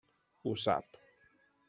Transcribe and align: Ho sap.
Ho 0.45 0.53
sap. 0.63 0.99